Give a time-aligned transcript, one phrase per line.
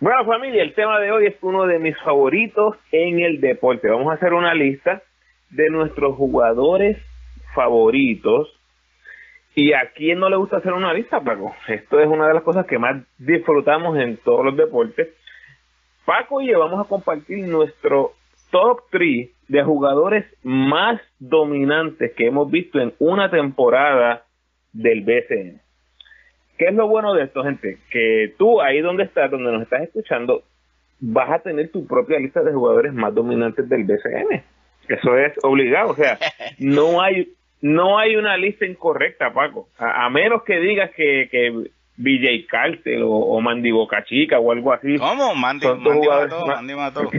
[0.00, 3.90] Bueno, familia, el tema de hoy es uno de mis favoritos en el deporte.
[3.90, 5.02] Vamos a hacer una lista
[5.50, 6.96] de nuestros jugadores
[7.54, 8.48] favoritos.
[9.54, 11.54] ¿Y a quién no le gusta hacer una lista, Paco?
[11.68, 15.08] Esto es una de las cosas que más disfrutamos en todos los deportes.
[16.06, 18.14] Paco y yo vamos a compartir nuestro
[18.50, 24.24] top 3 de jugadores más dominantes que hemos visto en una temporada
[24.72, 25.60] del BCN.
[26.60, 27.78] ¿Qué es lo bueno de esto, gente?
[27.88, 30.42] Que tú, ahí donde estás, donde nos estás escuchando,
[30.98, 34.44] vas a tener tu propia lista de jugadores más dominantes del BCN.
[34.86, 36.18] Eso es obligado, o sea,
[36.58, 39.70] no hay no hay una lista incorrecta, Paco.
[39.78, 41.50] A, menos que digas que, que
[41.96, 44.98] BJ Carter o, Mandy Boca Chica o algo así.
[44.98, 45.34] ¿Cómo?
[45.34, 47.10] Mandy, Mandy mató, Mandy mató.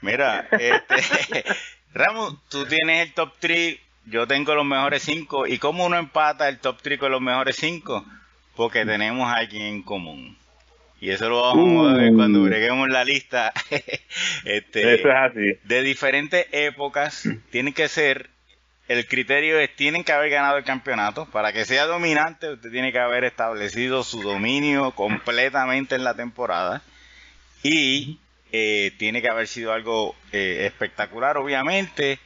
[0.00, 1.44] Mira, este,
[1.94, 5.46] Ramos, tú tienes el top 3, yo tengo los mejores 5.
[5.46, 8.04] ¿Y cómo uno empata el top 3 con los mejores 5?
[8.56, 10.36] Porque tenemos a alguien en común.
[11.02, 12.44] Y eso lo vamos a ver cuando uh.
[12.44, 13.52] breguemos la lista.
[14.44, 15.58] este, eso es así.
[15.64, 18.30] De diferentes épocas, tiene que ser,
[18.86, 21.26] el criterio es, tienen que haber ganado el campeonato.
[21.26, 26.82] Para que sea dominante, usted tiene que haber establecido su dominio completamente en la temporada.
[27.64, 28.20] Y
[28.52, 32.20] eh, tiene que haber sido algo eh, espectacular, obviamente.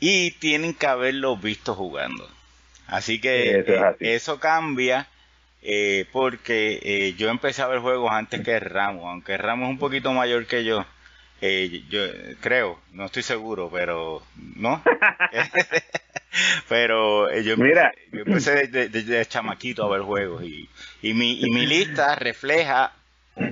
[0.00, 2.26] Y tienen que haberlo visto jugando.
[2.86, 5.06] Así que eh, eso cambia
[5.62, 9.78] eh, porque eh, yo empecé a ver juegos antes que Ramos, aunque Ramos es un
[9.78, 10.86] poquito mayor que yo.
[11.42, 12.00] Eh, yo
[12.40, 14.22] creo, no estoy seguro, pero
[14.56, 14.82] no.
[16.68, 17.92] pero yo, Mira.
[18.12, 20.68] yo empecé de, chamaquito a ver juegos y,
[21.02, 22.92] y, mi, y mi lista refleja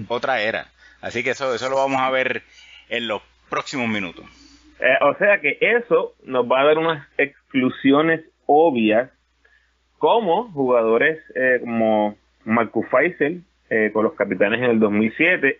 [0.09, 0.69] otra era.
[1.01, 2.43] Así que eso, eso lo vamos a ver
[2.91, 4.25] en los próximos minutos.
[5.01, 9.11] o sea que eso nos va a dar unas exclusiones obvias
[9.99, 15.59] como jugadores eh, como Marcus Faisal eh, con los capitanes en el 2007,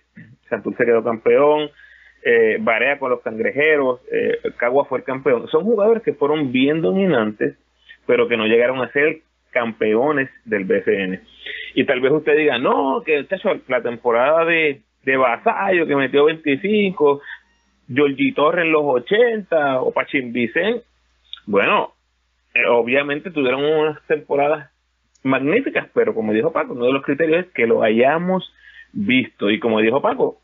[0.49, 1.71] Santurce quedó campeón,
[2.23, 5.47] eh, Barea con los cangrejeros, eh, Cagua fue el campeón.
[5.49, 7.57] Son jugadores que fueron bien dominantes,
[8.07, 11.21] pero que no llegaron a ser campeones del BCN.
[11.75, 13.27] Y tal vez usted diga, no, que
[13.69, 17.21] la temporada de, de Basayo que metió 25,
[17.93, 20.85] Georgie Torres en los 80 o Pachín Vicente.
[21.47, 21.93] Bueno,
[22.59, 24.71] eh, obviamente tuvieron unas temporadas
[25.23, 28.53] magníficas, pero como dijo Paco, uno de los criterios es que lo hayamos
[28.93, 29.51] visto.
[29.51, 30.41] Y como dijo Paco,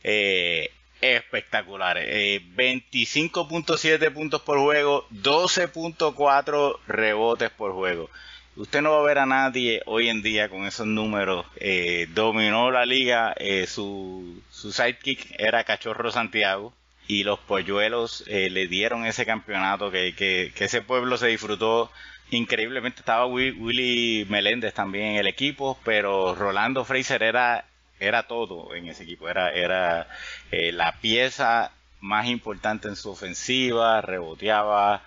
[1.01, 2.41] espectaculares.
[2.55, 8.09] 25.7 puntos por juego, 12.4 rebotes por juego.
[8.57, 11.45] Usted no va a ver a nadie hoy en día con esos números.
[11.57, 16.73] Eh, dominó la liga, eh, su, su sidekick era Cachorro Santiago
[17.07, 21.91] y los polluelos eh, le dieron ese campeonato que, que, ese pueblo se disfrutó
[22.31, 23.01] increíblemente.
[23.01, 27.63] Estaba Willy Meléndez también en el equipo, pero Rolando Fraser era,
[27.99, 29.29] era todo en ese equipo.
[29.29, 30.07] Era, era
[30.51, 35.03] la pieza más importante en su ofensiva, reboteaba.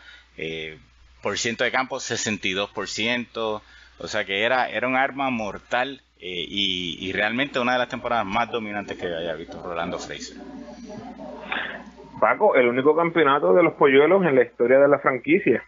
[1.23, 3.63] Por ciento de campo 62%,
[3.99, 8.27] o sea que era, era un arma mortal eh, y, realmente una de las temporadas
[8.27, 10.37] más dominantes que haya visto Rolando Fraser.
[12.21, 15.65] Paco, el único campeonato de los polluelos en la historia de la franquicia.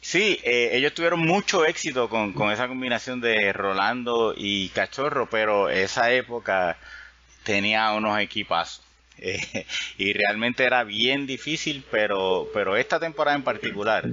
[0.00, 5.68] Sí, eh, ellos tuvieron mucho éxito con, con esa combinación de Rolando y Cachorro, pero
[5.68, 6.76] esa época
[7.42, 8.85] tenía unos equipazos.
[9.18, 9.66] Eh,
[9.98, 14.06] y realmente era bien difícil, pero, pero esta temporada en particular,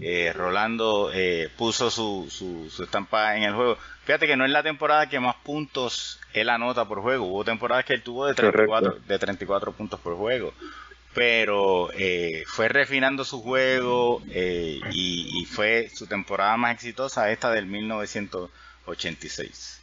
[0.00, 3.78] eh, Rolando eh, puso su, su, estampa en el juego.
[4.04, 7.26] Fíjate que no es la temporada que más puntos él anota por juego.
[7.26, 10.52] Hubo temporadas que él tuvo de 34, de 34 puntos por juego.
[11.14, 19.82] pero eh, fue refinando su juego y, fue su temporada más exitosa esta del 1986.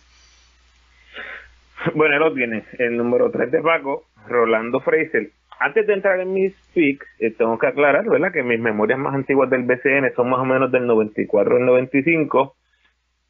[1.95, 2.63] Bueno, lo tiene.
[2.77, 5.31] El número 3 de Paco, Rolando Fraser.
[5.59, 8.31] Antes de entrar en mis picks, eh, tengo que aclarar, ¿verdad?
[8.31, 12.55] Que mis memorias más antiguas del BCN son más o menos del 94 al 95.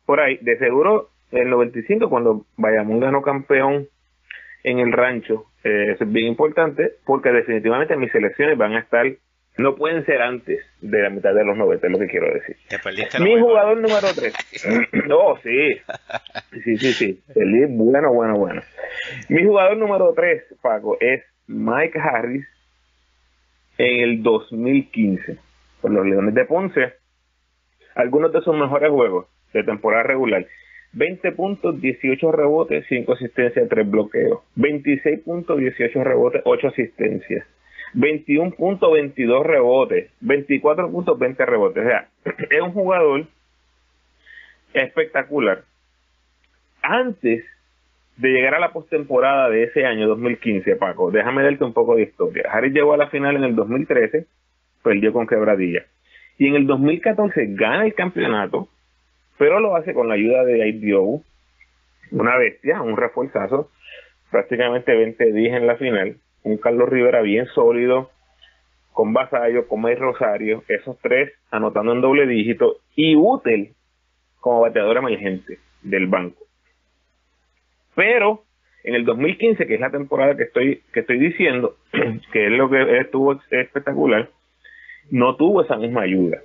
[0.05, 3.87] Por ahí, de seguro, el 95, cuando Bayamón ganó campeón
[4.63, 9.05] en el rancho, eh, eso es bien importante, porque definitivamente mis selecciones van a estar,
[9.59, 12.55] no pueden ser antes de la mitad de los 90, es lo que quiero decir.
[13.19, 14.33] Mi jugador número 3.
[15.11, 15.69] oh, sí.
[16.63, 17.23] Sí, sí, sí.
[17.33, 18.61] Feliz, bueno, bueno, bueno.
[19.27, 22.47] Mi jugador número 3, Paco, es Mike Harris
[23.77, 25.37] en el 2015
[25.81, 26.93] por los Leones de Ponce.
[27.95, 30.45] Algunos de sus mejores juegos de temporada regular.
[30.93, 34.39] 20 puntos, 18 rebotes, 5 asistencias, 3 bloqueos.
[34.55, 37.45] 26 puntos, 18 rebotes, 8 asistencias.
[37.93, 40.11] 21 puntos, 22 rebotes.
[40.21, 41.85] 24 puntos, 20 rebotes.
[41.85, 42.07] O sea,
[42.49, 43.25] es un jugador
[44.73, 45.63] espectacular.
[46.81, 47.43] Antes
[48.17, 52.03] de llegar a la postemporada de ese año 2015, Paco, déjame darte un poco de
[52.03, 52.43] historia.
[52.51, 54.25] Harris llegó a la final en el 2013,
[54.83, 55.85] perdió con quebradilla.
[56.37, 58.67] Y en el 2014 gana el campeonato,
[59.37, 61.21] pero lo hace con la ayuda de IDO,
[62.11, 63.71] una bestia, un refuerzazo,
[64.31, 68.09] prácticamente 20 días en la final, un Carlos Rivera bien sólido,
[68.91, 73.73] con Basayo, con May Rosario, esos tres anotando en doble dígito y útil
[74.39, 76.43] como bateador emergente del banco.
[77.95, 78.43] Pero
[78.83, 81.75] en el 2015, que es la temporada que estoy que estoy diciendo,
[82.33, 84.29] que es lo que estuvo espectacular,
[85.11, 86.39] no tuvo esa misma ayuda.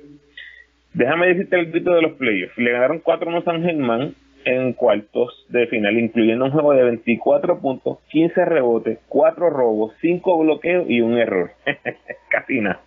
[0.93, 2.57] Déjame decirte el grito de los playoffs.
[2.57, 4.15] Le ganaron 4-1 San Germán
[4.45, 10.39] en cuartos de final, incluyendo un juego de 24 puntos, 15 rebotes, 4 robos, 5
[10.39, 11.53] bloqueos y un error.
[12.29, 12.81] Casi nada.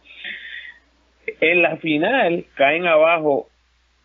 [1.41, 3.49] En la final caen abajo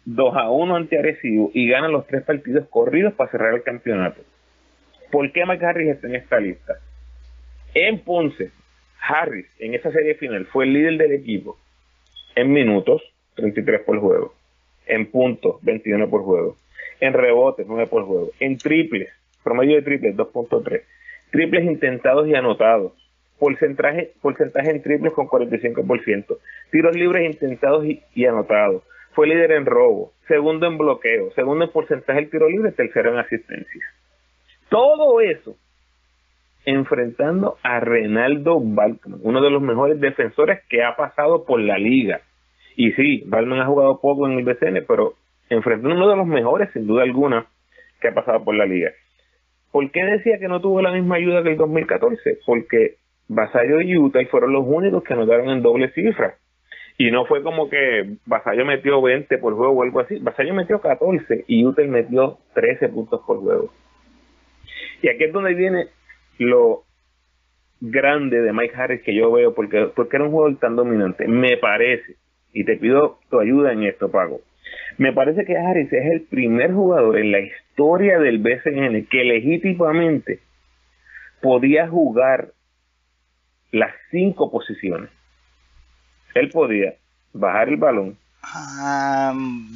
[0.05, 4.21] 2 a 1 ante Arecibo y ganan los tres partidos corridos para cerrar el campeonato.
[5.11, 6.75] ¿Por qué Mike Harris está en esta lista?
[7.75, 8.51] En Ponce,
[9.01, 11.59] Harris en esa serie final fue el líder del equipo
[12.35, 13.03] en minutos,
[13.37, 14.35] 33 por juego,
[14.87, 16.57] en puntos, 21 por juego,
[17.03, 19.09] en rebotes, 9 por juego, en triples,
[19.43, 20.83] promedio de triples, 2.3,
[21.33, 22.93] triples intentados y anotados,
[23.41, 26.39] porcentaje, porcentaje en triples con 45%,
[26.71, 28.85] tiros libres intentados y, anotados,
[29.15, 33.19] fue líder en robo, segundo en bloqueo, segundo en porcentaje del tiro libre, tercero en
[33.19, 33.85] asistencia.
[34.69, 35.57] Todo eso
[36.65, 42.21] enfrentando a Renaldo Balkman, uno de los mejores defensores que ha pasado por la liga.
[42.77, 45.15] Y sí, Balkman ha jugado poco en el BCN, pero
[45.53, 47.47] enfrentando uno de los mejores, sin duda alguna,
[48.01, 48.91] que ha pasado por la liga.
[49.71, 52.39] ¿Por qué decía que no tuvo la misma ayuda que el 2014?
[52.45, 52.97] Porque
[53.29, 56.35] Basayo y Utah fueron los únicos que anotaron en doble cifra.
[56.99, 60.19] Y no fue como que Basayo metió 20 por juego o algo así.
[60.19, 63.73] Basayo metió 14 y Utah metió 13 puntos por juego.
[65.01, 65.87] Y aquí es donde viene
[66.39, 66.85] lo
[67.81, 71.27] grande de Mike Harris que yo veo, porque, porque era un jugador tan dominante.
[71.27, 72.17] Me parece,
[72.53, 74.41] y te pido tu ayuda en esto, Pago.
[74.99, 80.41] Me parece que Harris es el primer jugador en la historia del BCN que legítimamente
[81.41, 82.53] podía jugar
[83.71, 85.11] las cinco posiciones.
[86.35, 86.95] Él podía
[87.33, 88.19] bajar el balón.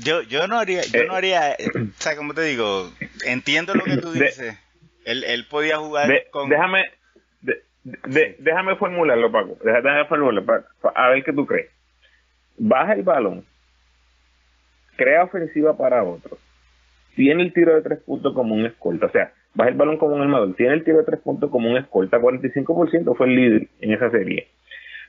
[0.03, 2.91] yo, yo no haría, yo no eh, haría, o sea, como te digo,
[3.27, 4.59] entiendo lo que tú dices.
[5.05, 6.49] Él, podía jugar con...
[6.49, 6.83] Déjame,
[8.39, 9.57] déjame formularlo, Paco.
[9.63, 10.65] Déjame formularlo,
[10.95, 11.71] a ver qué tú crees.
[12.59, 13.45] Baja el balón,
[14.97, 16.39] crea ofensiva para otros,
[17.15, 20.17] tiene el tiro de tres puntos como un escolta, o sea, baja el balón como
[20.17, 23.69] un armador, tiene el tiro de tres puntos como un escolta, 45% fue el líder
[23.81, 24.49] en esa serie.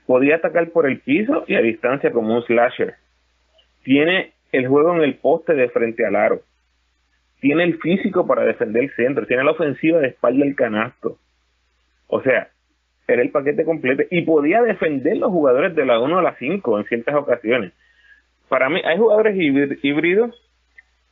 [0.05, 2.95] Podía atacar por el piso y a distancia como un slasher.
[3.83, 6.41] Tiene el juego en el poste de frente al aro
[7.39, 11.17] tiene el físico para defender el centro, tiene la ofensiva de espalda del canasto.
[12.07, 12.49] O sea,
[13.07, 16.79] era el paquete completo y podía defender los jugadores de la 1 a la 5
[16.79, 17.73] en ciertas ocasiones.
[18.49, 20.35] Para mí, hay jugadores híbridos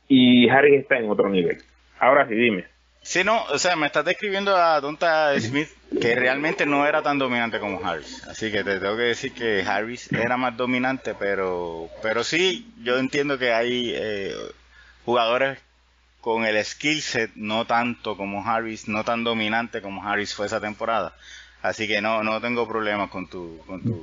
[0.08, 1.58] y Harry está en otro nivel.
[1.98, 2.64] Ahora sí, dime.
[3.02, 5.68] Sí, no, o sea, me estás describiendo a Donta Smith
[6.00, 8.26] que realmente no era tan dominante como Harris.
[8.26, 12.98] Así que te tengo que decir que Harris era más dominante, pero pero sí, yo
[12.98, 14.34] entiendo que hay eh,
[15.04, 15.60] jugadores
[16.20, 20.60] con el skill set no tanto como Harris, no tan dominante como Harris fue esa
[20.60, 21.14] temporada.
[21.66, 23.96] Así que no, no tengo problemas con tu, con tu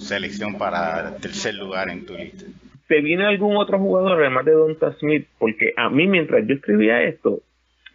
[0.00, 2.46] selección para tercer lugar en tu lista.
[2.88, 5.28] ¿Te viene algún otro jugador además de Donta Smith?
[5.38, 7.42] Porque a mí mientras yo escribía esto,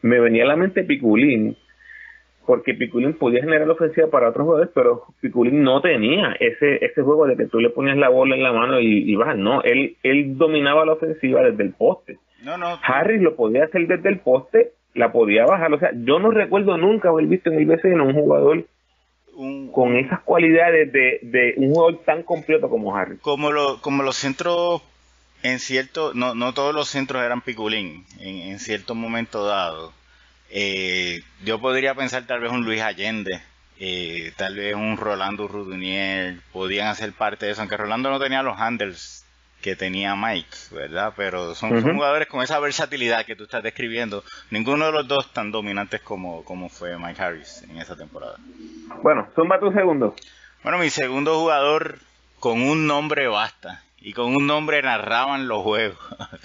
[0.01, 1.57] me venía a la mente Piculín,
[2.45, 7.27] porque Piculín podía generar ofensiva para otros jugadores, pero Piculín no tenía ese ese juego
[7.27, 9.37] de que tú le ponías la bola en la mano y, y bajas.
[9.37, 12.17] No, él él dominaba la ofensiva desde el poste.
[12.45, 12.79] No, no.
[12.81, 15.73] Harris lo podía hacer desde el poste, la podía bajar.
[15.73, 18.63] O sea, yo no recuerdo nunca haber visto en el BCN un jugador
[19.71, 23.19] con esas cualidades de, de un jugador tan completo como Harris.
[23.21, 24.81] Como, lo, como los centros
[25.43, 29.93] en cierto, no, no todos los centros eran piculín en, en cierto momento dado.
[30.49, 33.41] Eh, yo podría pensar tal vez un Luis Allende,
[33.79, 38.43] eh, tal vez un Rolando Rudunier, podían hacer parte de eso, aunque Rolando no tenía
[38.43, 39.20] los handles
[39.61, 41.13] que tenía Mike, ¿verdad?
[41.15, 44.23] Pero son, jugadores con esa versatilidad que tú estás describiendo.
[44.49, 48.37] Ninguno de los dos tan dominantes como, como fue Mike Harris en esa temporada.
[49.01, 50.15] Bueno, zumba tu segundo.
[50.63, 51.99] Bueno, mi segundo jugador
[52.39, 53.83] con un nombre basta.
[53.99, 55.99] Y con un nombre narraban los juegos.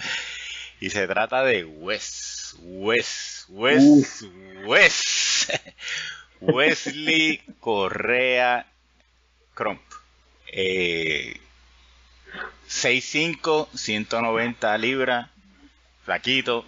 [0.79, 2.55] y se trata de Wes.
[2.61, 3.45] Wes.
[3.49, 4.25] Wes.
[4.65, 5.47] Wes.
[6.41, 8.67] Wesley Correa
[9.55, 9.81] Crump.
[10.51, 11.39] Eh,
[12.67, 15.29] 6'5, 190 libras,
[16.03, 16.65] flaquito.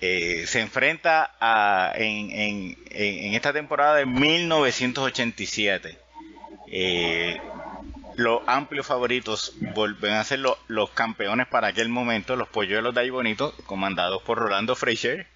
[0.00, 5.98] Eh, se enfrenta a, en, en, esta temporada de 1987.
[6.68, 7.40] Eh,
[8.16, 13.10] los amplios favoritos vuelven a ser los campeones para aquel momento, los polluelos de ahí
[13.10, 15.26] bonitos, comandados por Rolando Frazier.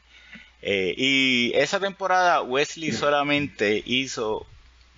[0.61, 4.45] Eh, y esa temporada Wesley solamente hizo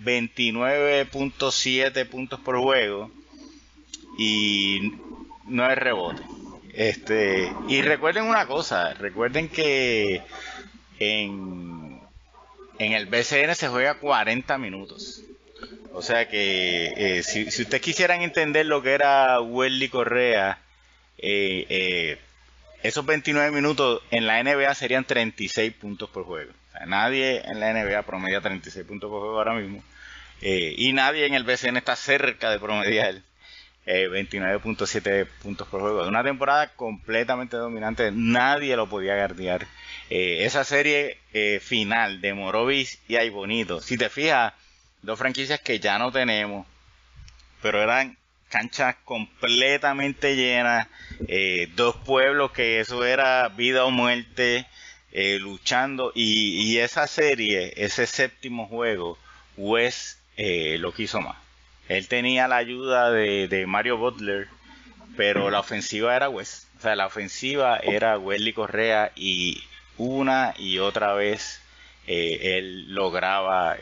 [0.03, 3.11] 29.7 puntos por juego
[4.17, 4.93] y
[5.47, 6.21] no es rebote.
[6.73, 10.21] Este, y recuerden una cosa, recuerden que
[10.99, 11.99] en,
[12.79, 15.21] en el BCN se juega 40 minutos.
[15.93, 20.59] O sea que eh, si, si ustedes quisieran entender lo que era Welly Correa,
[21.17, 22.17] eh, eh,
[22.81, 26.53] esos 29 minutos en la NBA serían 36 puntos por juego.
[26.87, 29.83] Nadie en la NBA promedia 36 puntos por juego ahora mismo.
[30.41, 33.21] y nadie en el BCN está cerca de promediar
[33.85, 36.07] 29.7 eh, puntos por juego.
[36.07, 39.67] Una temporada completamente dominante, nadie lo podía guardiar.
[40.09, 44.53] Eh, esa serie eh, final de Morovis y Ay Bonito, si te fijas,
[45.01, 46.67] dos franquicias que ya no tenemos,
[47.61, 48.17] pero eran
[48.49, 50.87] canchas completamente llenas,
[51.75, 54.67] dos pueblos que eso era vida o muerte,
[55.39, 59.17] luchando, y, y, esa serie, ese séptimo juego,
[59.55, 61.40] West lo quiso más.
[61.91, 64.47] Él tenía la ayuda de, Mario Butler,
[65.17, 66.69] pero la ofensiva era Wes.
[66.77, 69.61] O sea, la ofensiva era Wesley Correa y
[69.97, 71.61] una y otra vez
[72.07, 73.75] eh, él lograba.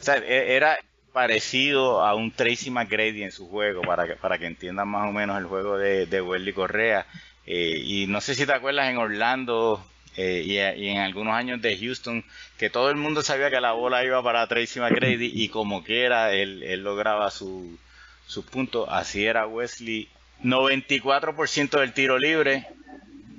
[0.00, 0.76] O sea, e, era
[1.12, 5.12] parecido a un Tracy McGrady en su juego, para que, para que entiendan más o
[5.12, 7.06] menos el juego de, de Correa.
[7.46, 9.84] Eh, y no sé si te acuerdas en Orlando,
[10.16, 12.24] eh, y, en algunos años de Houston,
[12.58, 16.32] que todo el mundo sabía que la bola iba para Tracy McGrady y como quiera
[16.32, 17.78] él, él lograba su,
[18.26, 18.88] sus puntos.
[18.90, 20.08] Así era Wesley.
[20.42, 22.66] 94% del tiro libre.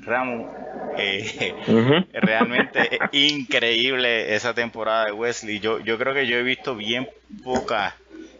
[0.02, 0.52] Ramos,
[0.98, 1.56] eh,
[2.14, 5.60] realmente increíble esa temporada de Wesley.
[5.60, 7.08] Yo, yo creo que yo he visto bien
[7.44, 7.96] poca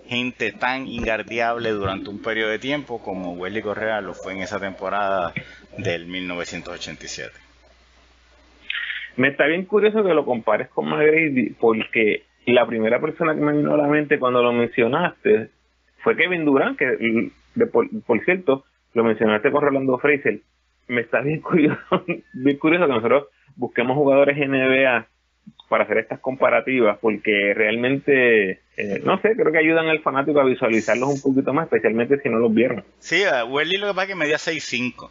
[0.08, 4.60] gente tan ingardiable durante un periodo de tiempo como Wesley Correa lo fue en esa
[4.60, 5.34] temporada
[5.78, 7.34] del 1987.
[9.16, 13.54] Me está bien curioso que lo compares con McGrady porque la primera persona que me
[13.54, 15.50] vino a la mente cuando lo mencionaste
[16.04, 17.32] fue Kevin Durant, que
[17.72, 17.88] por,
[18.26, 20.40] cierto lo mencionaste con Rolando Fraser.
[20.88, 22.04] Me está bien curioso,
[22.34, 25.08] bien curioso que nosotros busquemos jugadores NBA
[25.70, 30.46] para hacer estas comparativas porque realmente, eh, no sé, creo que ayudan al fanático a
[30.46, 32.84] visualizarlos un poquito más, especialmente si no los vieron.
[33.00, 35.10] Sí, a Welly lo que pasa es que medía 6'5".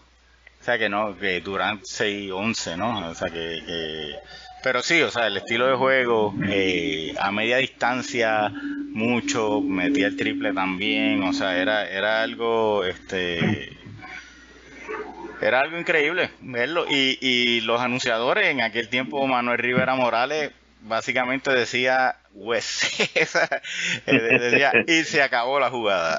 [0.63, 3.11] O sea que no, que Durant 6-11, ¿no?
[3.11, 4.15] O sea que,
[4.63, 8.49] Pero sí, o sea, el estilo de juego, eh, a media distancia,
[8.93, 13.77] mucho, metía el triple también, o sea, era, era algo, este...
[15.41, 16.87] Era algo increíble verlo.
[16.89, 20.53] Y, y los anunciadores, en aquel tiempo Manuel Rivera Morales,
[20.83, 23.11] básicamente decía Wes.
[24.07, 26.19] decía, y se acabó la jugada.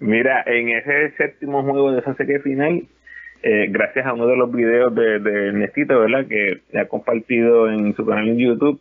[0.00, 2.84] Mira, en ese séptimo juego de esa serie final,
[3.42, 6.26] eh, gracias a uno de los videos de, de Nestito, ¿verdad?
[6.26, 8.80] Que ha compartido en su canal en YouTube,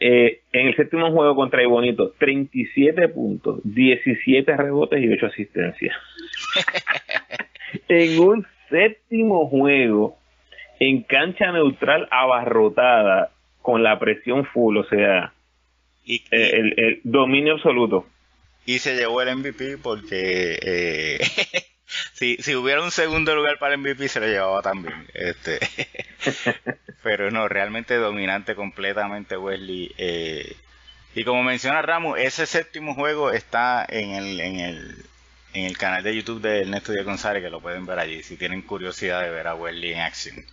[0.00, 5.96] eh, en el séptimo juego contra Ibonito, 37 puntos, 17 rebotes y 8 asistencias.
[7.88, 10.17] en un séptimo juego,
[10.80, 13.30] en cancha neutral abarrotada,
[13.62, 15.32] con la presión full, o sea,
[16.04, 18.06] y, el, el dominio absoluto
[18.68, 21.26] y se llevó el MVP porque eh,
[22.12, 25.06] si, si hubiera un segundo lugar para el MVP se lo llevaba también.
[25.14, 25.58] Este.
[27.02, 29.94] pero no, realmente dominante completamente Wesley.
[29.96, 30.54] Eh,
[31.14, 34.96] y como menciona Ramos, ese séptimo juego está en el, en el,
[35.54, 38.36] en el canal de YouTube de Ernesto Díaz González, que lo pueden ver allí si
[38.36, 40.44] tienen curiosidad de ver a Wesley en acción.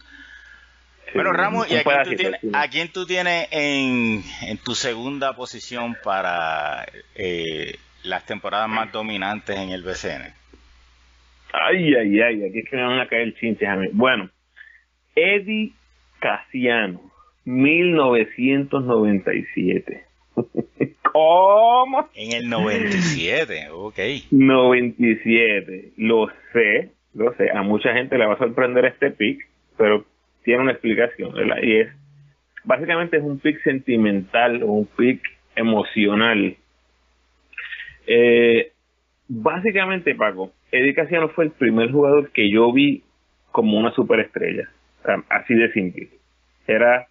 [1.13, 5.33] Bueno, Ramos, ¿y a quién, tú tienes, a quién tú tienes en, en tu segunda
[5.35, 6.85] posición para
[7.15, 10.33] eh, las temporadas más dominantes en el BCN?
[11.53, 13.87] Ay, ay, ay, aquí es que me van a caer chinches a mí.
[13.93, 14.29] Bueno,
[15.15, 15.71] Eddie
[16.19, 16.99] Casiano,
[17.45, 20.03] 1997.
[21.13, 22.09] ¿Cómo?
[22.13, 23.99] En el 97, ok.
[24.31, 27.51] 97, lo sé, lo sé.
[27.51, 29.47] A mucha gente le va a sorprender este pick,
[29.77, 30.03] pero
[30.45, 31.57] tiene una explicación, ¿verdad?
[31.61, 31.89] Y es,
[32.63, 35.21] básicamente es un pick sentimental o un pick
[35.55, 36.55] emocional.
[38.07, 38.71] Eh,
[39.27, 43.03] básicamente, Paco, Eddie Casiano fue el primer jugador que yo vi
[43.51, 44.69] como una superestrella,
[45.29, 46.09] así de simple.
[46.67, 47.07] Era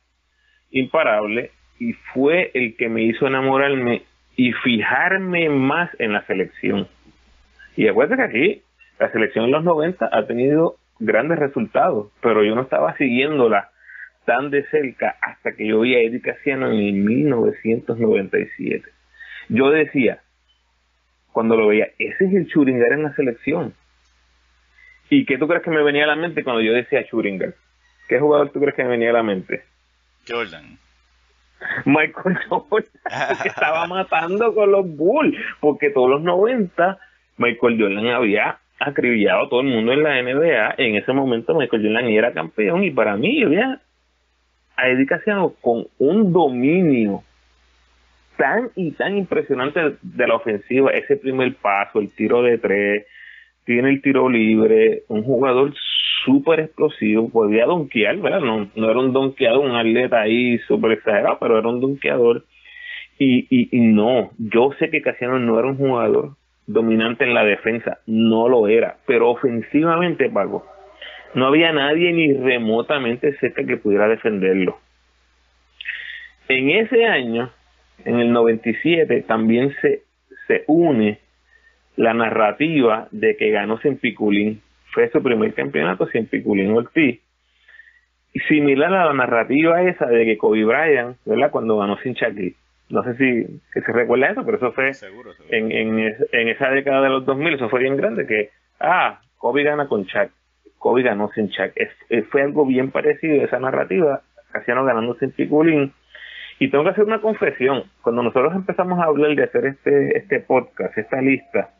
[0.70, 4.02] imparable y fue el que me hizo enamorarme
[4.36, 6.88] y fijarme más en la selección.
[7.76, 8.62] Y acuérdate que aquí
[8.98, 13.70] la selección en los 90 ha tenido grandes resultados, pero yo no estaba siguiéndola
[14.24, 18.88] tan de cerca hasta que yo vi a Eddie Casiano en 1997.
[19.48, 20.20] Yo decía,
[21.32, 23.74] cuando lo veía, ese es el Churingar en la selección.
[25.10, 27.54] ¿Y qué tú crees que me venía a la mente cuando yo decía Churingar?
[28.08, 29.64] ¿Qué jugador tú crees que me venía a la mente?
[30.26, 30.78] Jordan.
[31.84, 32.84] Michael Jordan,
[33.42, 36.98] que estaba matando con los Bulls, porque todos los 90
[37.36, 40.74] Michael Jordan había acribillado a todo el mundo en la NBA.
[40.78, 43.80] En ese momento Michael Jordan era campeón y para mí había
[44.76, 45.06] a Eddie
[45.60, 47.22] con un dominio
[48.36, 53.06] tan y tan impresionante de la ofensiva, ese primer paso, el tiro de tres,
[53.64, 55.72] tiene el tiro libre, un jugador
[56.24, 58.40] súper explosivo, podía donkear, ¿verdad?
[58.40, 62.44] No, no era un donkeador, un atleta ahí súper exagerado, pero era un donkeador.
[63.18, 66.32] Y, y, y no, yo sé que Casiano no era un jugador
[66.66, 70.66] dominante en la defensa, no lo era, pero ofensivamente, Paco,
[71.34, 74.78] no había nadie ni remotamente cerca que pudiera defenderlo.
[76.48, 77.50] En ese año,
[78.04, 80.02] en el 97, también se,
[80.46, 81.18] se une
[81.96, 84.60] la narrativa de que ganó sin Piculín.
[84.92, 87.20] Fue su primer campeonato sin Piculín Ortiz.
[88.32, 91.50] Y similar a la narrativa esa de que Kobe Bryant, ¿verdad?
[91.50, 92.56] Cuando ganó sin Shaquille
[92.90, 94.92] no sé si se recuerda eso, pero eso fue
[95.50, 99.88] En, en, esa década de los 2000, eso fue bien grande, que, ah, Kobe gana
[99.88, 100.30] con Chuck,
[100.78, 101.72] Kobe ganó sin Chuck.
[101.76, 105.92] Es, fue algo bien parecido, esa narrativa, Casiano ganando sin Piculín.
[106.58, 110.40] Y tengo que hacer una confesión, cuando nosotros empezamos a hablar de hacer este, este
[110.40, 111.70] podcast, esta lista,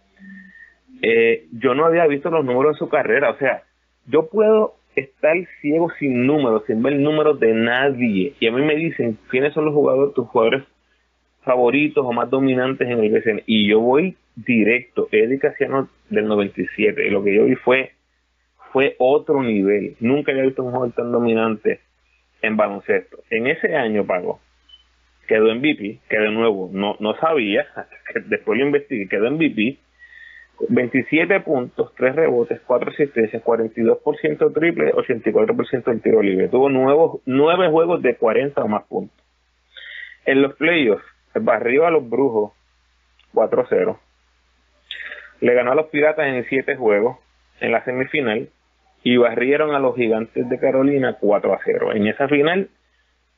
[1.02, 3.62] eh, yo no había visto los números de su carrera, o sea,
[4.06, 8.34] yo puedo estar ciego sin números, sin ver números de nadie.
[8.40, 10.64] Y a mí me dicen quiénes son los jugadores, tus jugadores
[11.44, 13.42] favoritos o más dominantes en el BCN.
[13.46, 17.06] Y yo voy directo, Eddie Casiano del 97.
[17.06, 17.92] Y lo que yo vi fue,
[18.72, 19.96] fue otro nivel.
[20.00, 21.80] Nunca había visto un jugador tan dominante
[22.42, 23.18] en baloncesto.
[23.30, 24.40] En ese año, Pago,
[25.26, 27.66] quedó MVP, que de nuevo no, no sabía,
[28.12, 29.78] que después lo investigué, quedó MVP.
[30.68, 36.48] 27 puntos, 3 rebotes, 4 asistencias, 42% triple, 84% del tiro libre.
[36.48, 39.18] Tuvo nuevos, 9 juegos de 40 o más puntos.
[40.26, 41.04] En los playoffs,
[41.40, 42.52] barrió a los Brujos
[43.32, 43.98] 4-0.
[45.40, 47.18] Le ganó a los Piratas en 7 juegos
[47.60, 48.48] en la semifinal
[49.02, 51.92] y barrieron a los Gigantes de Carolina 4 0.
[51.92, 52.68] En esa final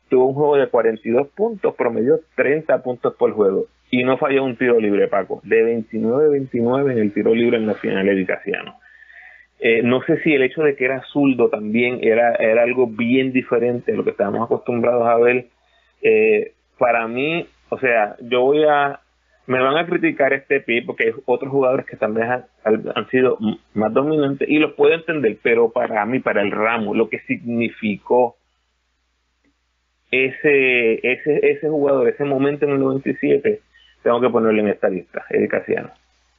[0.08, 4.56] tuvo un juego de 42 puntos, promedió 30 puntos por juego y no falló un
[4.56, 8.14] tiro libre, Paco, de 29-29 en el tiro libre en la final de
[9.58, 13.92] eh, no sé si el hecho de que era zurdo también era, algo bien diferente
[13.92, 15.46] de lo que estábamos acostumbrados a ver.
[16.02, 19.00] Eh, para mí, o sea, yo voy a,
[19.46, 23.38] me van a criticar este pick porque hay otros jugadores que también han, sido
[23.74, 28.36] más dominantes y los puedo entender, pero para mí, para el ramo, lo que significó
[30.10, 33.60] ese, ese, ese jugador, ese momento en el 97,
[34.02, 35.90] tengo que ponerlo en esta lista, Eddie Casiano.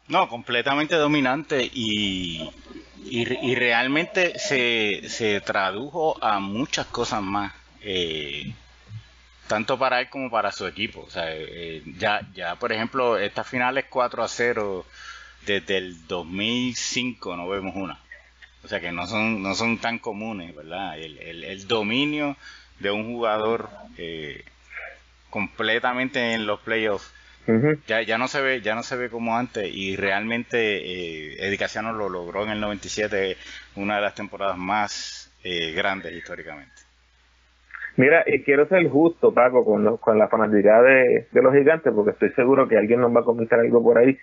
[0.08, 2.50] No, completamente dominante y,
[3.04, 7.54] y, y realmente se, se tradujo a muchas cosas más.
[7.82, 8.54] Eh,
[9.48, 11.02] tanto para él como para su equipo.
[11.02, 14.86] O sea, eh, ya, ya, por ejemplo, estas finales 4 a 0
[15.46, 18.00] desde el 2005 no vemos una.
[18.64, 21.00] O sea que no son, no son tan comunes, ¿verdad?
[21.00, 22.36] El, el, dominio
[22.80, 24.44] de un jugador eh,
[25.30, 27.14] completamente en los playoffs
[27.88, 32.10] ya, ya no se ve ya no se ve como antes y realmente eh, lo
[32.10, 33.38] logró en el 97
[33.76, 36.77] una de las temporadas más eh, grandes históricamente
[37.98, 42.12] Mira, y quiero ser justo, Paco, con, con la fanaticada de, de los gigantes, porque
[42.12, 44.18] estoy seguro que alguien nos va a comentar algo por ahí.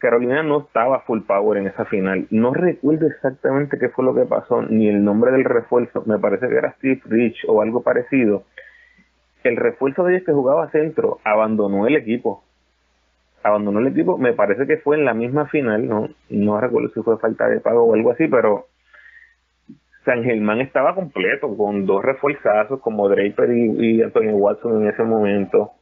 [0.00, 2.26] Carolina no estaba full power en esa final.
[2.30, 6.02] No recuerdo exactamente qué fue lo que pasó, ni el nombre del refuerzo.
[6.04, 8.42] Me parece que era Steve Rich o algo parecido.
[9.44, 12.42] El refuerzo de ellos que jugaba centro abandonó el equipo.
[13.44, 17.02] Abandonó el equipo, me parece que fue en la misma final, no, no recuerdo si
[17.02, 18.66] fue falta de pago o algo así, pero
[20.04, 25.72] San Germán estaba completo, con dos refuerzazos como Draper y, Antonio Watson en ese momento.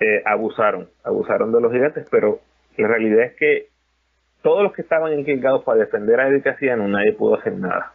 [0.00, 2.40] Eh, abusaron, abusaron de los gigantes, pero
[2.76, 3.68] la realidad es que
[4.42, 7.92] todos los que estaban encargados para defender a Eddie Casiano, nadie pudo hacer nada.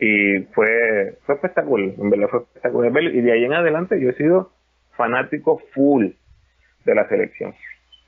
[0.00, 3.02] Y fue, fue espectacular, en verdad fue espectacular.
[3.02, 4.52] Y de ahí en adelante yo he sido
[4.96, 6.06] fanático full
[6.84, 7.54] de la selección.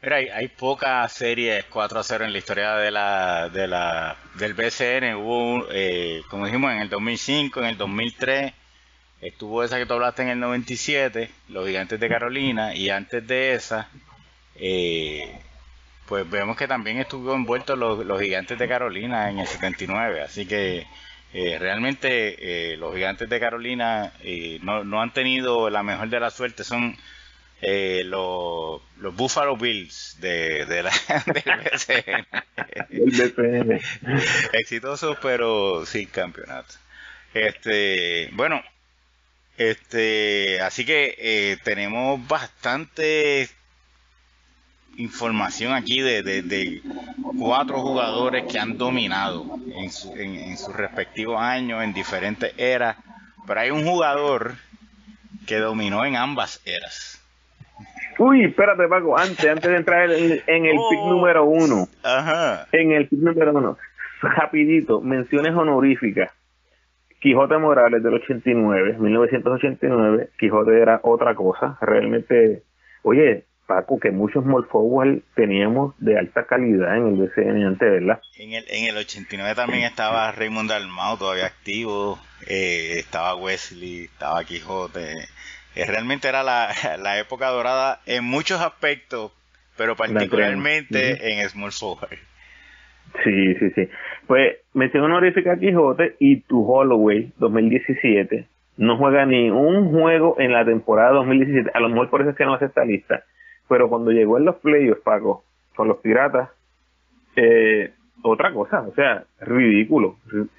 [0.03, 4.17] Mira, hay, hay pocas series 4 a 0 en la historia de la, de la,
[4.35, 5.15] del BCN.
[5.17, 8.53] Hubo, eh, como dijimos, en el 2005, en el 2003,
[9.21, 13.55] estuvo esa que tú hablaste en el 97, los Gigantes de Carolina, y antes de
[13.55, 13.89] esa,
[14.55, 15.41] eh,
[16.09, 20.23] pues vemos que también estuvo envuelto los, los gigantes de Carolina en el 79.
[20.23, 20.87] Así que
[21.35, 26.21] eh, realmente eh, los gigantes de Carolina eh, no, no, han tenido la mejor de
[26.21, 26.65] la suerte.
[26.65, 26.97] Son
[27.61, 30.91] los, los Buffalo Bills de, de la,
[31.27, 32.27] del BCN.
[34.53, 36.75] Exitosos pero sin campeonato.
[37.35, 38.63] Este, bueno,
[39.57, 43.49] este, así que tenemos bastante
[44.99, 46.83] información aquí de, de,
[47.39, 52.97] cuatro jugadores que han dominado en, su, en, sus respectivos años, en diferentes eras,
[53.47, 54.57] pero hay un jugador
[55.47, 57.18] que dominó en ambas eras.
[58.19, 61.11] Uy, espérate Paco, antes, antes de entrar en, el pick oh.
[61.11, 62.67] número uno, Ajá.
[62.73, 63.79] en el pick número uno,
[64.21, 66.33] rapidito, menciones honoríficas.
[67.21, 72.63] Quijote Morales del 89, 1989, Quijote era otra cosa, realmente,
[73.03, 78.21] oye, Paco, que muchos small teníamos de alta calidad en el BCN antes, ¿verdad?
[78.39, 84.43] En el, en el 89 también estaba Raymond Dalmau todavía activo, eh, estaba Wesley, estaba
[84.45, 85.29] Quijote.
[85.79, 86.69] Eh, realmente era la,
[87.03, 89.33] la, época dorada en muchos aspectos,
[89.77, 92.19] pero particularmente en small forward.
[93.25, 93.89] Sí, sí, sí.
[94.27, 100.53] Pues mención honorífica a Quijote y tu Holloway 2017 no juega ni un juego en
[100.53, 101.71] la temporada 2017.
[101.73, 103.25] A lo mejor por eso es que no hace esta lista
[103.69, 105.45] pero cuando llegó en los playoffs, Paco,
[105.77, 106.51] con los Piratas,
[107.37, 110.17] eh, otra cosa, o sea, ridículo,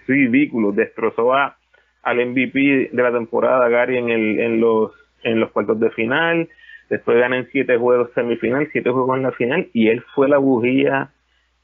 [0.08, 1.58] ridículo, destrozó a,
[2.04, 6.50] al MVP de la temporada Gary en el en los en los cuartos de final,
[6.90, 11.12] después ganan siete juegos semifinal, siete juegos en la final y él fue la bujía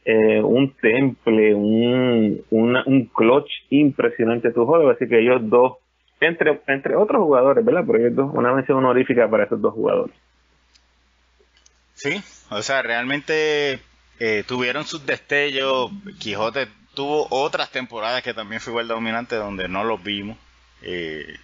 [0.05, 5.77] eh, un temple, un, un clutch impresionante tu juego, así que ellos dos,
[6.19, 7.83] entre, entre otros jugadores, ¿verdad?
[7.87, 10.15] Pero ellos dos, una mención honorífica para esos dos jugadores.
[11.95, 13.79] Sí, o sea, realmente
[14.19, 15.91] eh, tuvieron sus destellos.
[16.19, 20.37] Quijote tuvo otras temporadas que también fue igual dominante donde no los vimos.
[20.81, 21.35] Eh,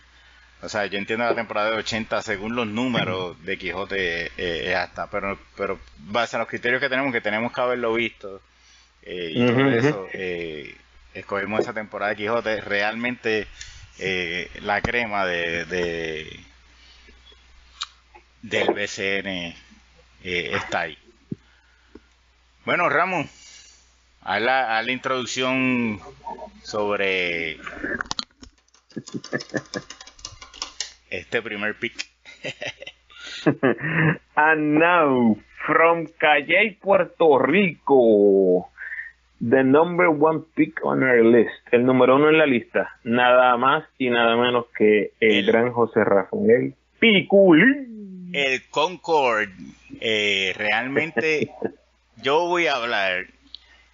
[0.62, 4.76] o sea, yo entiendo la temporada de 80 según los números de Quijote eh, es
[4.76, 8.42] hasta, pero pero base a los criterios que tenemos, que tenemos que haberlo visto
[9.04, 10.08] y por eso
[11.14, 12.62] escogimos esa temporada de Quijote.
[12.62, 13.48] Realmente
[14.62, 16.40] la crema de, de
[18.42, 19.56] del BCN
[20.24, 20.98] eh, está ahí.
[22.66, 22.90] Bueno,
[24.22, 26.00] a la, a la introducción
[26.64, 27.60] sobre
[31.12, 31.94] este primer pick.
[34.36, 38.68] And now, from Calle, Puerto Rico,
[39.40, 43.84] the number one pick on our list, el número uno en la lista, nada más
[43.98, 48.32] y nada menos que el, gran José Rafael Piculín.
[48.34, 49.50] El Concord
[50.00, 51.52] eh, realmente
[52.24, 53.26] yo voy a hablar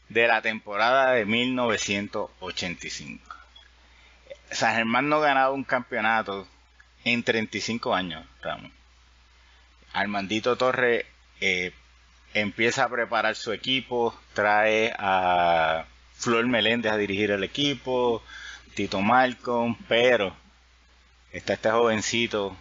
[0.10, 3.24] de la temporada de 1985.
[4.52, 6.48] San Germán no ha ganado un campeonato
[7.14, 8.72] en 35 años, Ramón.
[9.94, 11.06] Armandito Torre
[11.42, 11.72] eh,
[12.34, 18.22] empieza a preparar su equipo, trae a Flor Meléndez a dirigir el equipo,
[18.76, 20.36] Tito Malcolm, pero
[21.32, 22.56] está este jovencito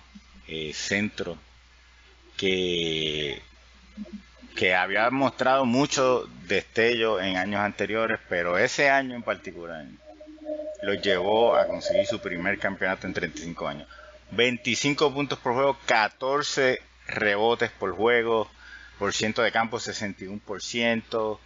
[0.48, 1.36] eh, centro
[2.36, 3.42] que,
[4.54, 9.84] que había mostrado mucho destello en años anteriores, pero ese año en particular
[10.82, 13.88] lo llevó a conseguir su primer campeonato en 35 años.
[14.32, 18.50] 25 puntos por juego, 14 rebotes por juego,
[18.98, 21.38] por ciento de campo 61%,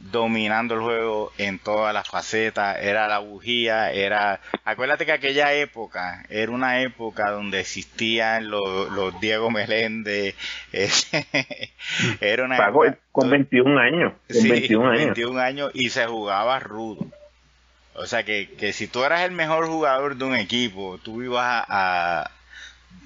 [0.00, 4.40] dominando el juego en todas las facetas, era la bujía, era...
[4.64, 10.34] Acuérdate que aquella época era una época donde existían los, los Diego Meléndez,
[12.20, 15.04] era una época, Con 21 años, con 21 años.
[15.06, 17.06] 21 años y se jugaba rudo.
[17.94, 21.64] O sea que, que si tú eras el mejor jugador de un equipo, tú ibas
[21.68, 22.30] a,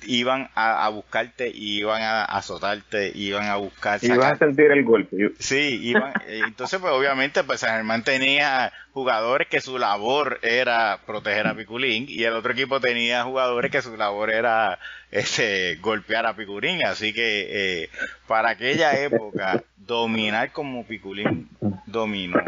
[0.07, 4.03] iban a, buscarte y iban a azotarte, iban a buscar.
[4.03, 5.33] Iban a sentir el golpe.
[5.38, 11.01] Sí, iban, eh, entonces pues obviamente pues San Germán tenía jugadores que su labor era
[11.07, 14.79] proteger a Piculín y el otro equipo tenía jugadores que su labor era
[15.11, 17.90] ese golpear a Piculín, así que eh,
[18.27, 21.48] para aquella época dominar como Piculín
[21.87, 22.42] dominó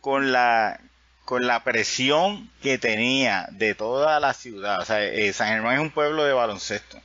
[0.00, 0.80] con la
[1.28, 4.80] con la presión que tenía de toda la ciudad.
[4.80, 6.96] O sea, eh, San Germán es un pueblo de baloncesto.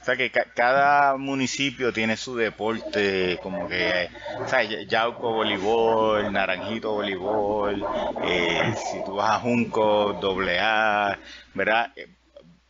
[0.00, 4.08] O sea, que cada municipio tiene su deporte, como que,
[4.40, 7.84] o sea, Yauco voleibol, Naranjito voleibol,
[8.24, 11.18] eh, si tú vas a Junco, doble A,
[11.52, 11.92] ¿verdad?
[11.94, 12.08] Eh,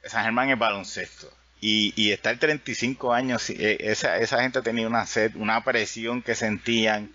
[0.02, 1.32] San Germán es baloncesto.
[1.60, 7.12] Y, y estar 35 años, esa, esa gente tenía una sed, una presión que sentían.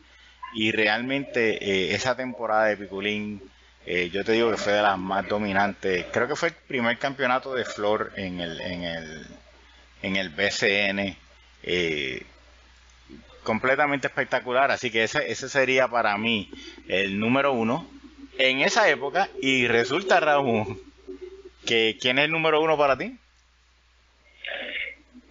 [0.55, 3.41] Y realmente esa temporada de Piculín
[3.85, 6.05] eh, yo te digo que fue de las más dominantes.
[6.11, 9.27] Creo que fue el primer campeonato de Flor en el, en el,
[10.01, 11.17] en el BCN.
[11.63, 12.23] Eh,
[13.43, 14.71] completamente espectacular.
[14.71, 16.49] Así que ese, ese sería para mí
[16.87, 17.87] el número uno
[18.37, 19.29] en esa época.
[19.41, 20.81] Y resulta, Raúl,
[21.65, 23.17] que ¿quién es el número uno para ti?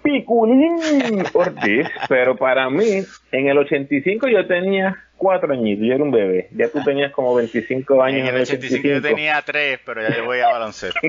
[0.03, 6.11] Piculín Ortiz, pero para mí, en el 85 yo tenía cuatro añitos, yo era un
[6.11, 6.49] bebé.
[6.53, 8.29] Ya tú tenías como 25 años.
[8.29, 11.01] En el 85, yo tenía tres, pero ya yo voy a baloncesto.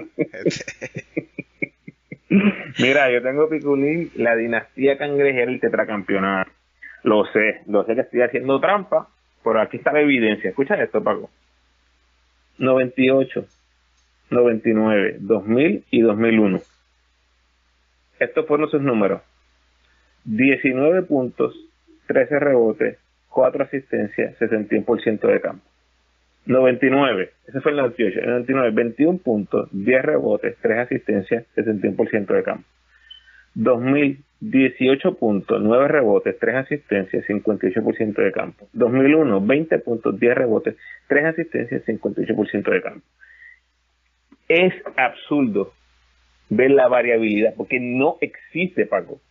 [2.79, 6.51] Mira, yo tengo Piculín, la dinastía cangrejera, el tetracampeonato.
[7.03, 9.09] Lo sé, lo sé que estoy haciendo trampa,
[9.43, 10.49] pero aquí está la evidencia.
[10.49, 11.29] Escucha esto, Paco.
[12.59, 13.45] 98,
[14.29, 16.61] 99, 2000 y 2001
[18.23, 19.21] estos fueron sus números.
[20.25, 21.55] 19 puntos,
[22.07, 22.97] 13 rebotes,
[23.33, 25.65] 4 asistencias, 61% de campo.
[26.45, 32.43] 99, ese fue el 98, el 99, 21 puntos, 10 rebotes, 3 asistencias, 61% de
[32.43, 32.67] campo.
[33.55, 38.67] 2000, 18 puntos, 9 rebotes, 3 asistencias, 58% de campo.
[38.73, 40.75] 2001, 20 puntos, 10 rebotes,
[41.07, 43.05] 3 asistencias, 58% de campo.
[44.49, 45.73] Es absurdo
[46.49, 49.21] ver la variabilidad, porque no existe, Paco.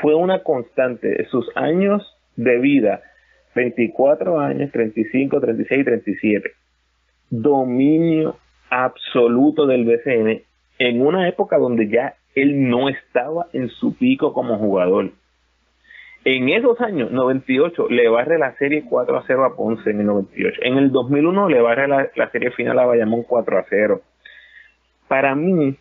[0.00, 2.02] Fue una constante de sus años
[2.36, 3.02] de vida,
[3.54, 6.50] 24 años, 35, 36, 37.
[7.30, 8.36] Dominio
[8.70, 10.42] absoluto del BCN
[10.78, 15.12] en una época donde ya él no estaba en su pico como jugador.
[16.24, 20.06] En esos años, 98, le barre la serie 4 a 0 a Ponce en el
[20.06, 20.60] 98.
[20.62, 24.00] En el 2001 le barre la, la serie final a Bayamón 4 a 0.
[25.06, 25.76] Para mí,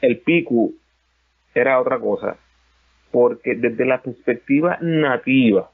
[0.00, 0.70] el pico
[1.54, 2.38] era otra cosa,
[3.10, 5.70] porque desde la perspectiva nativa,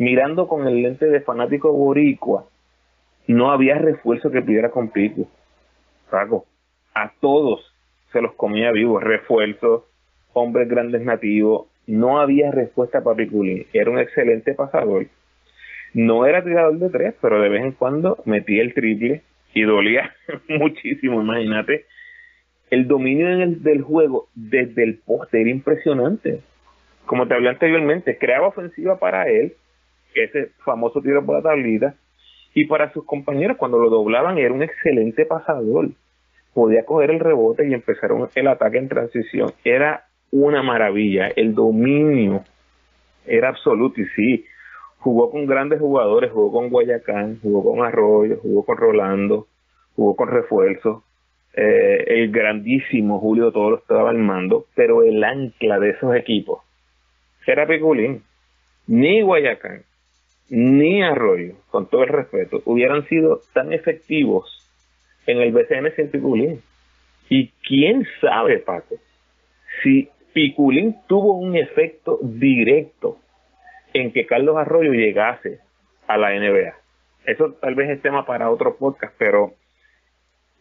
[0.00, 2.46] mirando con el lente de fanático boricua,
[3.26, 5.28] no había refuerzo que pidiera con pico.
[6.10, 6.46] Paco,
[6.94, 7.60] a todos
[8.10, 9.84] se los comía vivos, refuerzos,
[10.32, 13.66] hombres grandes nativos, no había respuesta para Piculín.
[13.74, 15.06] Era un excelente pasador.
[15.92, 19.20] No era tirador de tres, pero de vez en cuando metía el triple
[19.52, 20.14] y dolía
[20.48, 21.84] muchísimo, imagínate
[22.70, 26.40] el dominio del juego desde el poste era impresionante.
[27.04, 29.56] Como te hablé anteriormente, creaba ofensiva para él,
[30.14, 31.94] ese famoso tiro por la tablita,
[32.54, 35.90] y para sus compañeros cuando lo doblaban era un excelente pasador.
[36.52, 39.52] Podía coger el rebote y empezar el ataque en transición.
[39.64, 41.28] Era una maravilla.
[41.28, 42.42] El dominio
[43.24, 44.44] era absoluto y sí,
[44.98, 49.46] jugó con grandes jugadores, jugó con Guayacán, jugó con Arroyo, jugó con Rolando,
[49.94, 51.04] jugó con refuerzos,
[51.54, 56.62] eh, el grandísimo Julio Toro estaba al mando, pero el ancla de esos equipos
[57.50, 58.22] era Piculín.
[58.86, 59.82] Ni Guayacán,
[60.50, 64.68] ni Arroyo, con todo el respeto, hubieran sido tan efectivos
[65.26, 66.60] en el BCN sin Piculín.
[67.28, 68.96] Y quién sabe, Paco,
[69.82, 73.18] si Piculín tuvo un efecto directo
[73.94, 75.60] en que Carlos Arroyo llegase
[76.06, 76.74] a la NBA.
[77.26, 79.54] Eso tal vez es tema para otro podcast, pero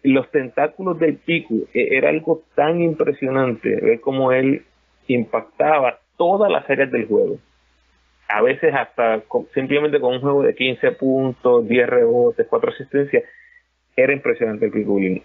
[0.04, 4.64] los tentáculos del pico e, era algo tan impresionante ver cómo él
[5.08, 7.38] impactaba todas las áreas del juego.
[8.30, 13.24] A veces hasta simplemente con un juego de 15 puntos, 10 rebotes, 4 asistencias,
[13.96, 15.24] era impresionante el piculín.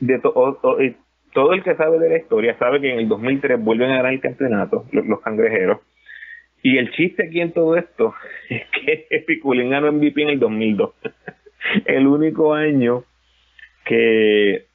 [0.00, 3.96] De todo el que sabe de la historia sabe que en el 2003 vuelven a
[3.96, 5.80] ganar el campeonato, los, cangrejeros,
[6.62, 8.14] Y el chiste aquí en todo esto
[8.48, 10.94] es que Piculín ganó MVP en el 2002.
[11.86, 13.04] el único año
[13.84, 14.66] que,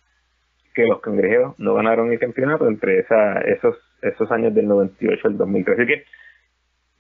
[0.74, 5.38] que los cangrejeros no ganaron el campeonato entre esa, esos, esos años del 98 al
[5.38, 5.80] 2003.
[5.80, 6.04] Así que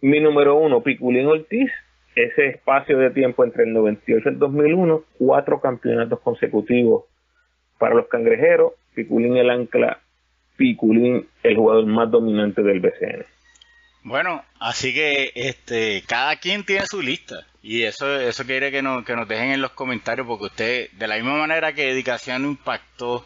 [0.01, 1.71] mi número uno, Piculín Ortiz,
[2.15, 7.05] ese espacio de tiempo entre el 98 y el 2001, cuatro campeonatos consecutivos
[7.77, 9.99] para los cangrejeros, Piculín el ancla,
[10.57, 13.25] Piculín el jugador más dominante del BCN.
[14.03, 19.03] Bueno, así que este cada quien tiene su lista y eso eso quiere que nos,
[19.03, 23.25] que nos dejen en los comentarios porque usted de la misma manera que dedicación impactó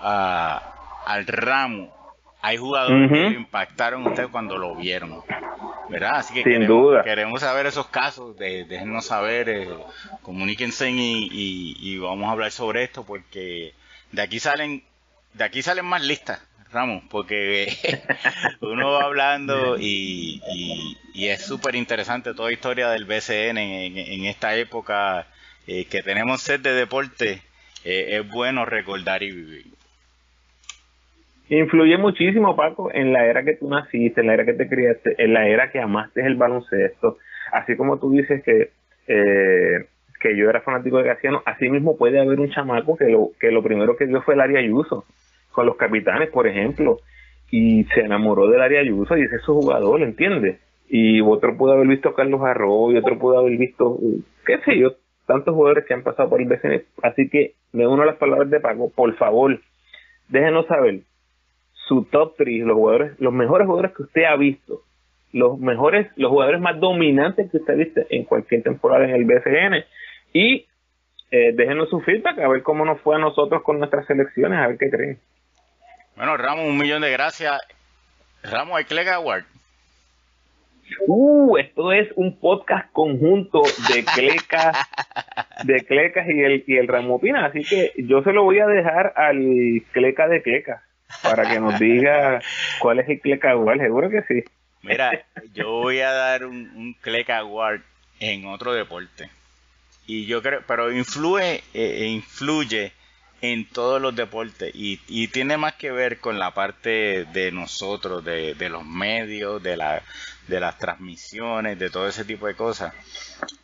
[0.00, 1.99] a, al ramo
[2.42, 5.22] hay jugadores que lo impactaron ustedes cuando lo vieron,
[5.88, 6.16] ¿verdad?
[6.16, 9.68] Así que queremos, queremos saber esos casos, de, déjenos saber, eh,
[10.22, 13.74] comuníquense y, y, vamos a hablar sobre esto porque
[14.12, 14.82] de aquí salen,
[15.34, 16.40] de aquí salen más listas,
[16.72, 17.66] Ramos, porque
[18.60, 20.40] uno va hablando y,
[21.14, 25.26] y, es súper interesante toda la historia del BCN en, esta época
[25.66, 27.42] eh, que tenemos sed de deporte,
[27.84, 29.79] eh, es bueno recordar y vivir.
[31.50, 35.16] Influye muchísimo, Paco, en la era que tú naciste, en la era que te criaste,
[35.18, 37.18] en la era que amaste el baloncesto.
[37.50, 38.70] Así como tú dices que,
[39.08, 39.86] eh,
[40.20, 43.50] que yo era fanático de Casiano, así mismo puede haber un chamaco que lo, que
[43.50, 45.06] lo primero que vio fue el área Ayuso,
[45.50, 46.98] con los capitanes, por ejemplo,
[47.50, 50.60] y se enamoró del área Ayuso y ese es su jugador, ¿entiendes?
[50.88, 53.98] Y otro pudo haber visto a Carlos Arroyo, otro pudo haber visto,
[54.46, 54.92] qué sé yo,
[55.26, 56.84] tantos jugadores que han pasado por el BCN.
[57.02, 59.58] Así que me uno a las palabras de Paco, por favor,
[60.28, 61.00] déjenos saber
[61.90, 64.84] su top 3, los jugadores, los mejores jugadores que usted ha visto,
[65.32, 69.24] los mejores, los jugadores más dominantes que usted ha visto en cualquier temporada en el
[69.24, 69.84] BCN
[70.32, 70.68] y
[71.32, 74.68] eh, déjenos su feedback a ver cómo nos fue a nosotros con nuestras selecciones, a
[74.68, 75.18] ver qué creen.
[76.14, 77.60] Bueno, Ramos, un millón de gracias.
[78.44, 79.42] Ramos, hay Clega Award.
[81.08, 84.76] Uh, esto es un podcast conjunto de Clecas,
[85.64, 89.12] de Clecas y el, y el Ramopina, así que yo se lo voy a dejar
[89.16, 90.82] al Cleca de Clecas
[91.22, 92.40] para que nos diga
[92.78, 94.44] cuál es el Cleck Award, seguro que sí.
[94.82, 97.82] Mira, yo voy a dar un, un Award
[98.18, 99.30] en otro deporte.
[100.06, 102.92] Y yo creo, pero influye, eh, influye
[103.42, 108.22] en todos los deportes y, y, tiene más que ver con la parte de nosotros,
[108.24, 110.02] de, de los medios, de, la,
[110.46, 112.92] de las transmisiones, de todo ese tipo de cosas.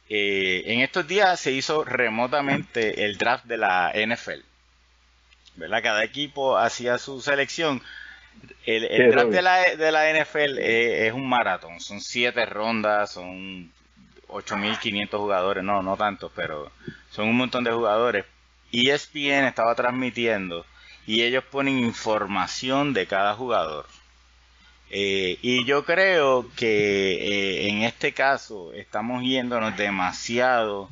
[0.08, 4.40] Eh, en estos días se hizo remotamente el draft de la NFL.
[5.56, 5.82] ¿Verdad?
[5.82, 7.82] Cada equipo hacía su selección.
[8.66, 13.70] El, draft de la, de la NFL es, un maratón, son siete rondas, son
[14.28, 16.70] 8.500 jugadores, no, no tantos, pero
[17.10, 18.26] son un montón de jugadores.
[18.72, 20.66] ESPN estaba transmitiendo
[21.06, 23.86] y ellos ponen información de cada jugador.
[24.90, 30.88] Eh, y yo creo que eh, en este caso estamos yéndonos demasiado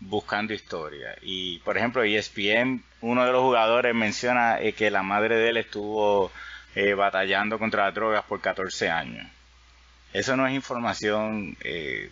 [0.00, 1.16] buscando historia.
[1.22, 5.56] Y por ejemplo, ESPN, uno de los jugadores menciona eh, que la madre de él
[5.56, 6.30] estuvo
[6.74, 9.26] eh, batallando contra las drogas por 14 años.
[10.12, 12.10] Eso no es información eh,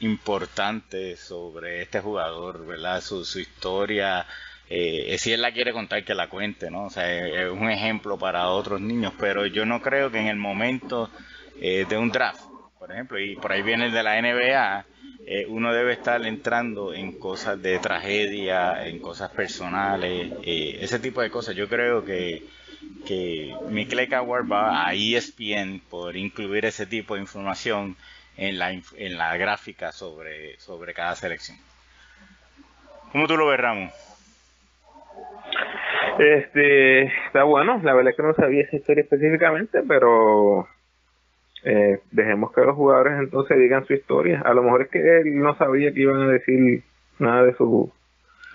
[0.00, 3.00] importante sobre este jugador, ¿verdad?
[3.00, 4.26] Su, su historia.
[4.68, 6.84] si él la quiere contar, que la cuente, ¿no?
[6.84, 10.36] O sea, es un ejemplo para otros niños, pero yo no creo que en el
[10.36, 11.10] momento
[11.58, 12.42] de un draft,
[12.78, 14.84] por ejemplo, y por ahí viene el de la NBA,
[15.26, 21.20] eh, uno debe estar entrando en cosas de tragedia, en cosas personales, eh, ese tipo
[21.20, 21.54] de cosas.
[21.54, 22.44] Yo creo que,
[23.06, 27.96] que Mick Award va a ESPN por incluir ese tipo de información
[28.38, 31.58] en la, en la gráfica sobre, sobre cada selección.
[33.12, 33.90] ¿Cómo tú lo ves, Ramón?
[36.18, 40.68] Este, está bueno, la verdad es que no sabía esa historia específicamente, pero
[41.64, 44.42] eh, dejemos que los jugadores entonces digan su historia.
[44.44, 46.82] A lo mejor es que él no sabía que iban a decir
[47.18, 47.92] nada de su,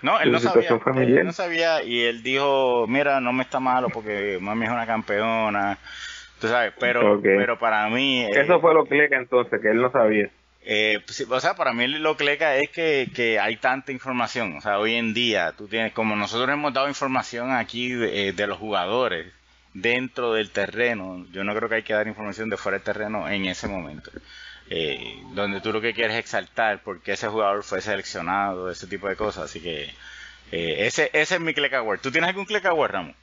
[0.04, 1.20] no, él no situación sabía, familiar.
[1.20, 4.86] Él no sabía y él dijo, mira, no me está malo porque mami es una
[4.86, 5.78] campeona.
[6.38, 8.22] Tú sabes, pero, pero para mí...
[8.30, 10.28] Eso fue lo que le entonces, que él no sabía.
[10.66, 14.58] Eh, pues o sea, para mí lo que leca es que, que, hay tanta información.
[14.58, 18.46] O sea, hoy en día, tú tienes, como nosotros hemos dado información aquí de, de
[18.46, 19.32] los jugadores,
[19.74, 21.26] dentro del terreno.
[21.32, 24.10] Yo no creo que hay que dar información de fuera del terreno en ese momento.
[24.70, 29.08] Eh, donde tú lo que quieres es exaltar porque ese jugador fue seleccionado, ese tipo
[29.08, 29.44] de cosas.
[29.44, 29.84] Así que
[30.52, 32.00] eh, ese, ese es mi click award.
[32.00, 33.14] ¿Tú tienes algún click award, Ramón?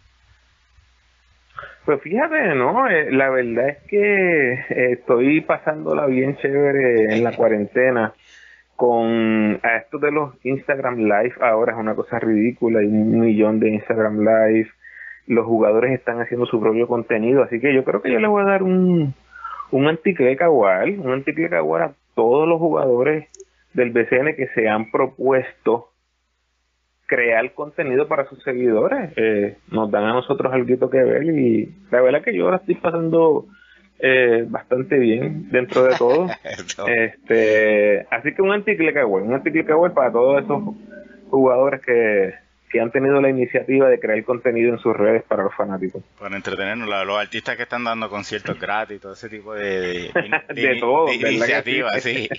[1.85, 2.87] Pues fíjate, ¿no?
[2.87, 8.13] Eh, la verdad es que estoy pasándola bien chévere en la cuarentena
[8.75, 13.59] con a esto de los Instagram Live ahora es una cosa ridícula, hay un millón
[13.59, 14.71] de Instagram Live,
[15.27, 18.41] los jugadores están haciendo su propio contenido, así que yo creo que yo le voy
[18.41, 19.13] a dar un,
[19.71, 23.27] un anticleca igual, un anticleca igual a todos los jugadores
[23.73, 25.91] del BCN que se han propuesto
[27.05, 29.11] crear contenido para sus seguidores.
[29.17, 32.75] Eh, nos dan a nosotros algo que ver y la verdad que yo ahora estoy
[32.75, 33.47] pasando
[33.99, 36.27] eh, bastante bien dentro de todo.
[36.87, 40.63] este, así que un anticlick web, un anticlick web para todos esos
[41.29, 42.33] jugadores que,
[42.71, 46.03] que han tenido la iniciativa de crear contenido en sus redes para los fanáticos.
[46.19, 50.11] Para entretenernos, los artistas que están dando conciertos gratis, todo ese tipo de,
[50.53, 52.29] de, todo, iniciativas, sí.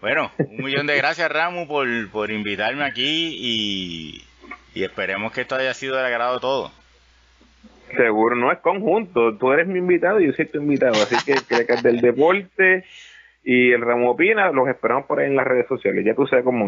[0.00, 4.22] Bueno, un millón de gracias Ramu por, por invitarme aquí y,
[4.74, 6.72] y esperemos que esto haya sido del agrado de todos.
[7.96, 9.36] Seguro, no es conjunto.
[9.36, 10.94] Tú eres mi invitado y yo soy tu invitado.
[10.94, 11.34] Así que,
[11.64, 12.84] que del deporte
[13.44, 16.04] y el Ramo Opina los esperamos por ahí en las redes sociales.
[16.04, 16.64] Ya tú sabes cómo.